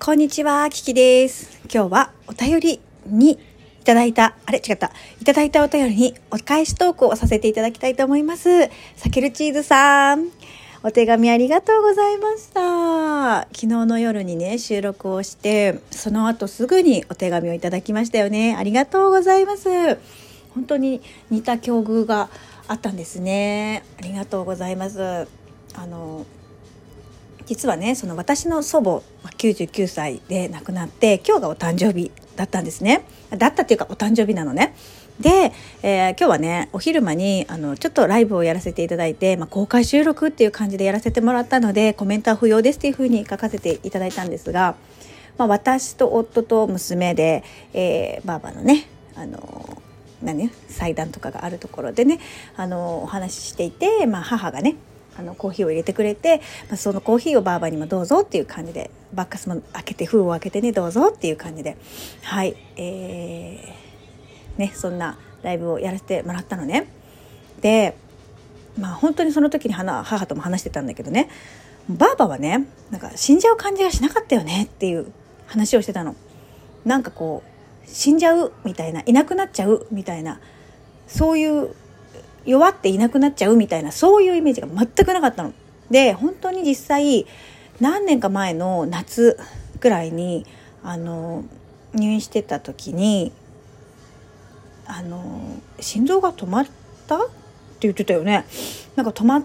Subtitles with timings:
[0.00, 1.58] こんにちは、キキです。
[1.64, 3.38] 今日はお便りにい
[3.84, 8.70] ただいた、あれ違った、いただいたお便りにお返しトークをさせていただきたいと思います。
[8.96, 10.28] サケルチーズさん、
[10.84, 13.40] お手紙ありがとうございました。
[13.52, 18.54] 昨日の夜にね、収録をして、その後すぐにお手紙をいただきましたよね。
[18.56, 19.68] ありがとうございます。
[20.54, 22.30] 本当に似た境遇が
[22.68, 23.82] あったんですね。
[23.98, 25.26] ありがとうございます。
[25.74, 26.24] あの、
[27.48, 29.02] 実はねその私の祖母
[29.38, 33.04] 99歳で亡くなって今日がお誕生日だったんですね。
[33.30, 34.76] だったっていうかお誕生日なのね。
[35.18, 44.76] で、えー今日はねお昼間にあのちょっとライブをやらせていただいて、まあ、公開収録っていう感じでやらせてもらったのでコメントは不要ですっていうふうに書かせていただいたんですが、
[45.38, 47.42] まあ、私と夫と娘で、
[47.72, 49.82] えー、ばあばのねあの
[50.22, 52.20] 何祭壇とかがあるところでね
[52.56, 54.76] あのお話ししていて、まあ、母がね
[55.16, 61.76] あのコーヒーを入れてくれて、まあ、そのコーヒーをばあばにもどうぞっていう感じでバッカスも開けて封を開けてねどうぞっていう感じで。
[62.22, 66.88] はいえー、ねそんなライブをやらせてもらったのね。
[67.60, 67.96] で
[68.78, 71.28] まあ本当にその時に母とも話してたんだけどね。
[71.88, 75.10] ばあばはねなんか死んじゃう感じがしなかったよねっていう
[75.46, 76.14] 話をしてたの。
[76.84, 80.40] なんかこう死んじゃうみたいないなくなっちゃうみたいな
[81.06, 81.74] そういう
[82.48, 85.52] 弱っていなくなっちゃうみたいなそういうイメージが全くなかったの。
[85.90, 87.26] で本当に実際
[87.80, 89.38] 何年か前の夏
[89.80, 90.46] ぐらいに
[90.82, 91.44] あの
[91.94, 93.32] 入院してた時に
[94.86, 96.66] あの心臓が止まっ
[97.06, 97.16] た？
[97.16, 97.32] って
[97.82, 98.44] 言ってたよね。
[98.96, 99.36] なんか止ま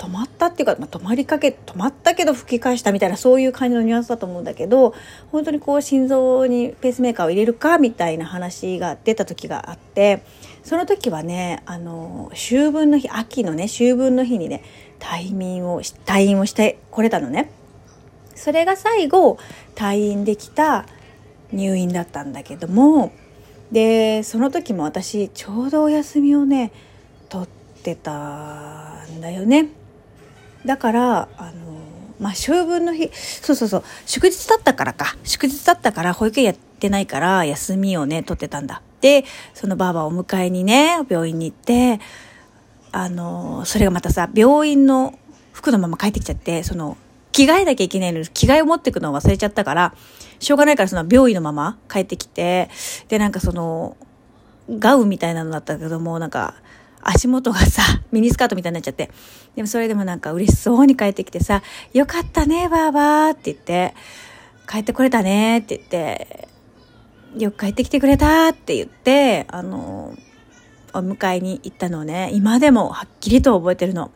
[0.00, 4.94] 止まったっていうか、まあ、止まりかけ止まったけど吹き返したみたいなそういう感じのニュアンスだと思うんだけど
[5.30, 10.22] 本当にこう心臓にペースメーカーを入れるかみたいな話が出た時があって
[10.64, 14.62] その時はねあの秋分の日秋のね秋分の日にね
[15.00, 17.50] 退院をし退院をしてこれたのね。
[18.34, 19.36] それが最後
[19.74, 20.86] 退院できた
[21.52, 23.12] 入院だったんだけども
[23.70, 26.72] でその時も私ちょうどお休みをね
[27.28, 27.48] 取っ
[27.82, 29.79] てたんだよね。
[30.64, 31.80] だからあの
[32.18, 35.16] まあ秋分の日そうそうそう祝日だったからか。
[35.24, 38.82] 祝日だったから保育園やってないから休みをね取ってたんだ。
[39.00, 42.00] でそのばあばをお迎えにね病院に行って
[42.92, 45.18] あのそれがまたさ病院の
[45.52, 46.96] 服のまま帰ってきちゃってその
[47.32, 49.94] 着替えなきゃいけないのに着替えを持ってくのを忘れちゃったから
[50.38, 52.68] しょうがないからその病院のまま帰ってきて
[53.08, 53.96] でなんかその
[54.68, 56.54] ガウみたいなのだったけどもなんか
[57.02, 59.10] 足元がさ、 ミニスカートみたいになっちゃって。
[59.56, 61.62] でもそれでもなんか嬉しそうに帰ってきてさ、
[61.92, 63.94] よかったね、ばあばって言って、
[64.68, 66.48] 帰ってこれたねって言って、
[67.38, 70.14] よく帰ってきてくれたって言って、あの、
[70.92, 74.10] お迎えに行ったのをね、今でもはっきりと覚えてるの。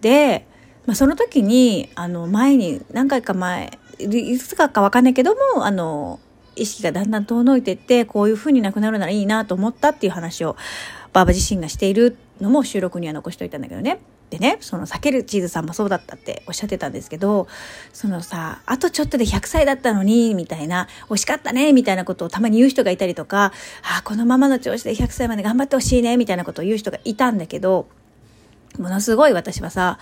[0.00, 0.46] で、
[0.86, 6.20] まあ、その時に、あの、前に何回か前、いつかかわかんないけども、あの、
[6.56, 10.56] 意識がだんだん遠のいてって、こういう風になくなるならいいなと思ったっていう話を、
[11.12, 14.00] ばあば自身がしているのも収録には残しといたんだけどね。
[14.30, 17.48] でね、その避けるチーズさんもそうだったっておっしゃってたんですけど、
[17.94, 23.52] そのさ、あとちょっとで100歳だったのに、みたいな、惜しかったね、みたいなことをたまに言う人がいたりとか、
[23.82, 27.88] あ、このままの調子で100歳まで頑張ってほしいね、みたいなことを言う人がいたんだけど、
[28.78, 29.98] ものすごい私はさ、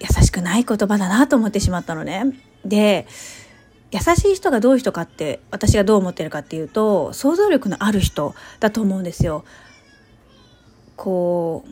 [0.00, 2.24] 優しくない言葉だなと思ってしまったのね。
[2.64, 3.06] で、
[3.92, 9.44] 優しい人がどういう人かって私がどう思ってるかっていうと想像力のある人だと思うんですよ。
[10.96, 11.70] こう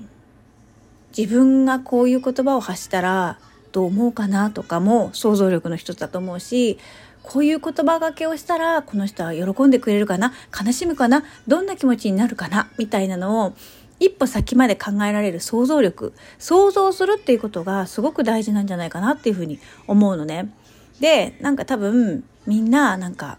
[1.17, 3.39] 自分がこういう言葉を発したら
[3.73, 6.79] どう思うかなとかも想像力の一つだと思うし
[7.23, 10.33] こういう言葉がけをしたらこの人は喜んでくれるかな
[10.65, 13.55] 悲しむかなどんな気持ちになるかなみたいなのを
[13.99, 20.53] 一歩先まで考えられる想像力想像するっていうことがすごく大事なんじゃないかなっていうふうに思うのね。
[21.01, 23.39] でなんか多分みんななんか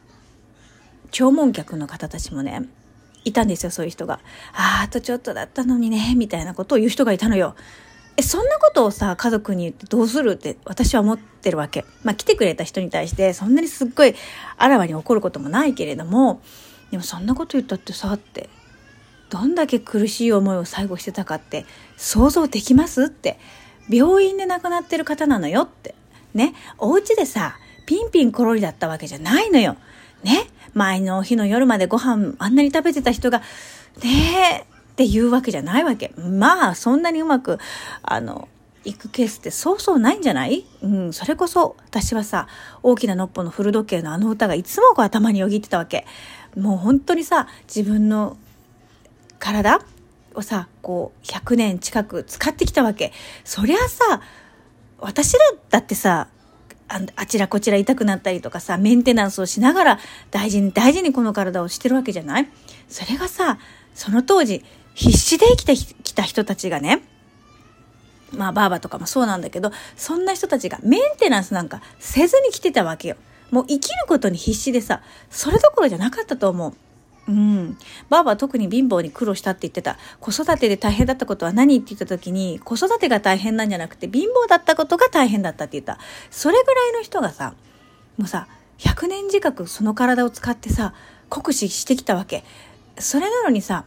[1.12, 2.64] 弔問客の方たちもね
[3.26, 4.20] いたんですよそういう人が。
[4.54, 7.56] ああとちょっとだったのにねみたいなことを言う人がいたのよ。
[8.18, 11.84] えそんなことをさ家族に言ってどうするって私は思ってるわけ。
[12.04, 14.16] まあ来てくれた人に対してそんなにすっごい
[14.58, 16.42] あらわに怒ることもないけれども
[16.92, 18.50] でもそんなこと言ったってさって
[19.30, 21.66] どんだけ苦しい思いを最後してたかって
[21.98, 23.38] 想像できますって
[23.90, 25.96] 病院で亡くなってる方なのよって
[26.34, 29.76] ねお家でさピンピンコロリだったわけじゃないのよ
[30.24, 33.46] ね前の日の夜までご飯あんなに食べてた人がね
[34.04, 37.58] えっていうわけじゃないわけまあそんなにうまく
[38.04, 38.48] あの
[38.84, 40.64] 行くケースってそうそうないんじゃない？
[40.84, 42.48] うん、それこそ私はさ、
[42.84, 46.06] 大きなのっぽの古時計のあの歌がいつもこう頭によぎってたわけ。
[46.56, 48.38] もう本当にさ、自分の
[49.40, 49.82] 体
[50.36, 53.12] をさ、こう100年近く使ってきたわけ。
[53.44, 54.22] そりゃさ、
[55.00, 55.36] 私
[55.72, 56.28] だってさ、
[56.88, 60.00] ああちらこちら痛くなったりとかさ、メンテナンスをしながら
[60.32, 62.48] 大事に大事にこの体をしてるわけじゃない？
[62.88, 63.58] それがさ、
[63.94, 67.02] その当時必死で生きてきた人たちがね、
[68.32, 73.16] まあばあばとかもそうなんだけど、そんな人たちがメンテナンスなんかせずに来てたわけよ。
[73.52, 76.74] もう生きることに必死でさ、それどころじゃなかったと思う。
[77.28, 77.78] うん。
[78.10, 79.98] ばあばは特に貧乏に苦労したって言ってた。
[80.20, 85.98] 子育てで大変だったことは何って言った時に、子育てが大変なんじゃなくて、貧乏だったことが大変だったって言った。
[86.30, 87.56] それぐらいの人がさ、
[88.18, 90.94] もうさ、100年近くその体を使ってさ、
[91.30, 92.44] 酷使してきたわけ。
[93.00, 93.86] それなのにさ、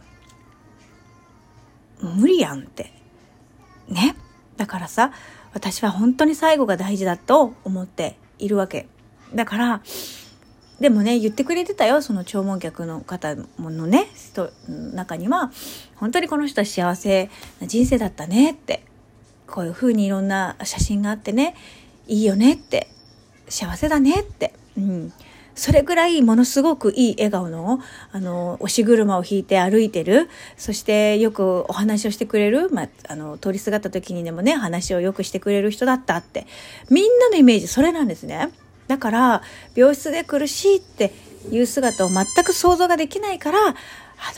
[2.01, 2.91] 無理やんって。
[3.87, 4.15] ね。
[4.57, 5.11] だからさ、
[5.53, 8.87] 私は本当に最後が大事だと思っているわけ。
[9.33, 9.81] だから、
[10.79, 12.01] でもね、言ってくれてたよ。
[12.01, 14.51] その弔問客の方のね、人
[14.93, 15.51] 中には、
[15.95, 17.29] 本当にこの人は幸せ
[17.59, 18.83] な人生だったねって、
[19.47, 21.55] こういう風にいろんな写真があってね、
[22.07, 22.87] いいよねって、
[23.49, 25.13] 幸せだねって、うん。
[25.55, 27.81] それぐらいものすごくいい笑顔の、
[28.13, 36.47] あの、押し車を引いて歩いてる、そしてよくお話をしてくれる、まあ、あの、通りすがった時にでもね、話をよくしてくれる人だったって、
[36.89, 38.49] みんなのイメージそれなんですね。
[38.89, 39.43] だから
[39.75, 41.13] 病室で苦しいって
[41.51, 43.75] いう姿を全く想像ができないからあ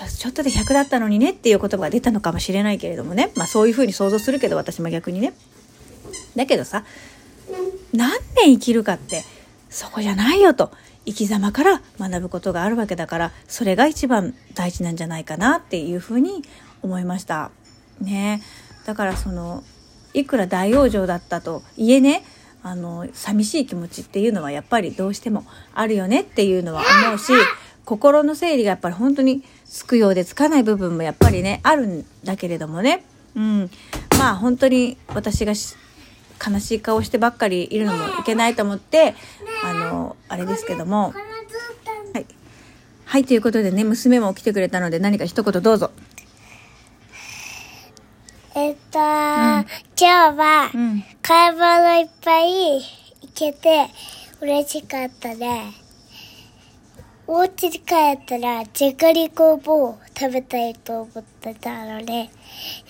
[0.08, 3.32] ちょっとで100だったのにねっていう言葉が出たのかもしれないけれどもね。
[3.36, 5.34] まあそういうふうに想像するけど私も逆にね。
[6.36, 6.84] だけどさ
[7.94, 9.24] 何年生きるかって
[9.70, 10.72] そこじゃないよと
[11.06, 16.44] 生き様から学ぶことがあるわけだからそれが一番大事なんじゃないかなっていうふうに
[16.84, 17.52] 思いました。
[18.02, 18.42] ね。
[18.86, 19.64] だからその
[20.14, 22.26] いくら大往生だったといえね
[22.64, 27.34] あの寂しい気持ちっていうのはやっぱりどうしてもあるよねっていうのは思うし
[27.86, 33.04] 心の整理がやっぱり本当につくようでつかない部分もやっぱりねあるんだけれどもね、
[33.36, 33.70] うん、
[34.20, 39.16] まあ本当に私が悲しい顔してばっかりいるのもいけないと思って
[39.64, 41.14] あのあれですけども。
[42.14, 42.26] はい、
[43.06, 45.92] はい、ということでね娘も来てくれたので何か一言どうぞ。
[48.54, 49.00] えっと、
[50.04, 50.72] 今日は、
[51.22, 52.84] 買い物いっぱい行
[53.36, 53.86] けて
[54.42, 55.74] 嬉しかったね。
[57.28, 57.84] お家に帰
[58.20, 62.32] ったら、じゃがりこを食べたいと思ってたので、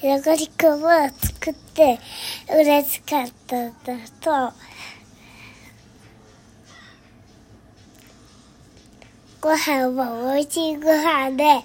[0.02, 0.80] じゃがりこを
[1.20, 2.00] 作って
[2.50, 3.72] 嬉しかったの
[4.22, 4.54] と、
[9.42, 11.60] ご飯は美味しいご飯で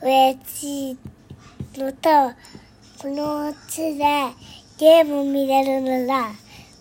[0.00, 0.98] 嬉しい
[1.80, 2.32] のと、
[3.02, 4.04] このうちで
[4.76, 6.30] ゲーム見れるなら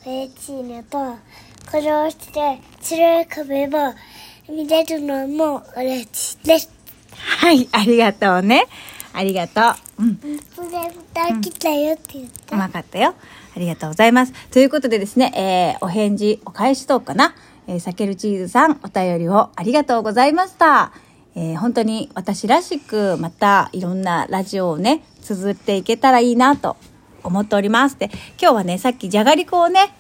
[0.04, 0.98] 嬉しいのと、
[1.72, 3.94] このうちで白い壁も
[4.50, 6.72] 見れるのも嬉しいです。
[7.16, 8.66] はい、ありがとうね。
[9.14, 9.62] ありがと
[10.00, 10.04] う。
[10.04, 10.20] うん。
[10.58, 12.56] 歌来たよって言った。
[12.56, 13.14] うまかったよ。
[13.56, 14.34] ありがとうございます。
[14.50, 17.36] ということでですね、えー、お返事、お返しとかな。
[17.68, 20.94] えー、サケルチーズさん、お便りをありがとうございました。
[21.36, 26.76] えー、本当に私らしくまたいろんなラジオをね、綴っていけたらいいなと
[27.24, 27.98] 思っております。
[27.98, 28.10] で、
[28.42, 29.94] 今日はね、さっきじゃがりこをね、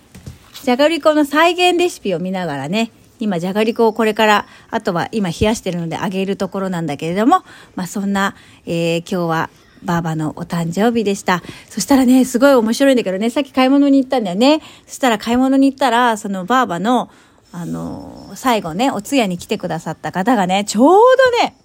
[0.64, 7.44] じゃがりこの再現レシピを見ながらね、今じゃがりこをこれから、あとは今冷やしてるので揚げるところなんだけれども、
[7.75, 8.36] まあそんな、
[8.66, 9.50] えー、今日は
[9.84, 11.44] ばあばのお誕生日でした。
[11.70, 14.62] そしたらね、すごい面白いんだけどね、さっき買い物に行ったんだよね。
[14.88, 17.10] そしたら買い物に行ったら、そのばあばの、
[17.52, 21.00] あの、最後ね、お通夜に来てくださった方がね、ちょう
[21.39, 21.56] どね、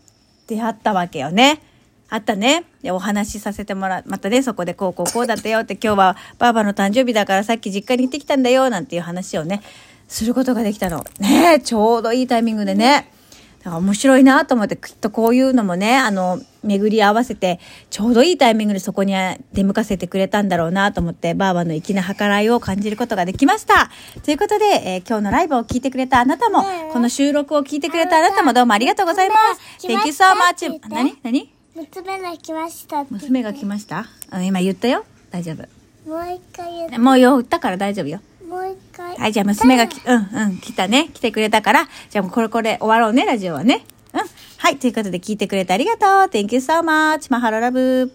[0.46, 1.62] 出会ったわけよね。
[2.10, 2.64] あったね。
[2.82, 4.04] で、お話しさせてもらう。
[4.06, 9.62] またね、そこでこうこうこうだったよって今日はばあばの誕生日だからさっき実家に行ってきたんだよなんていう話をね、
[10.08, 11.04] することができたの。
[11.20, 13.10] ねちょうどいいタイミングでね。
[13.58, 17.58] だから面白いなと思って、きっとこういうのもね、あの、巡り合わせて、
[17.90, 19.14] ちょうどいいタイミングでそこに
[19.52, 23.90] 出向かせてくれたんだろうなと思って、ばあばの粋な計らいを感じることができました。
[24.24, 29.86] ということで、えー、今日のライブを聞いてくれたあなたも、この収録を聞いてくれたあなたもどうもありがとうございます。
[29.86, 30.80] Thank you so much.
[30.88, 31.18] 何？
[31.24, 31.57] 何？
[31.78, 34.06] 娘が来ました娘が来ました？
[34.30, 35.04] あ今言ったよ？
[35.30, 35.62] 大丈夫。
[36.08, 36.98] もう一回言って。
[36.98, 38.20] もう言ったから大丈夫よ。
[38.48, 39.16] もう一回。
[39.16, 41.08] はい、じゃあ娘がき、うんうん、来たね。
[41.14, 43.84] 来てくれたから、じゃあもうこれこれ終わろうね、ラジオはね。
[44.12, 44.20] うん。
[44.56, 46.08] はい、ということで聞いてくれてありがとう。
[46.30, 47.30] Thank you so much.
[47.30, 48.10] マハロラブ。